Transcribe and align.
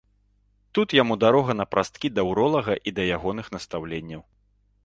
Тут 0.77 0.95
яму 1.01 1.17
дарога 1.25 1.51
напрасткі 1.61 2.07
да 2.15 2.21
ўролага 2.31 2.79
і 2.93 2.97
да 3.01 3.07
ягоных 3.19 3.45
настаўленняў. 3.59 4.21